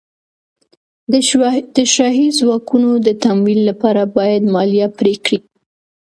د 1.77 1.79
شاهي 1.95 2.27
ځواکونو 2.39 2.91
د 3.07 3.09
تمویل 3.23 3.61
لپاره 3.69 4.01
باید 4.17 4.43
مالیه 4.53 4.87
پرې 4.97 5.15
کړي. 5.25 5.39